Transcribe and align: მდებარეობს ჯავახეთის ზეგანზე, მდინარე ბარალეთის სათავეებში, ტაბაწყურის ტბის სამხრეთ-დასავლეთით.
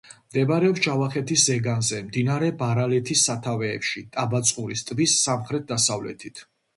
მდებარეობს 0.19 0.79
ჯავახეთის 0.85 1.41
ზეგანზე, 1.49 1.99
მდინარე 2.07 2.49
ბარალეთის 2.61 3.25
სათავეებში, 3.27 4.03
ტაბაწყურის 4.17 4.83
ტბის 4.89 5.19
სამხრეთ-დასავლეთით. 5.27 6.43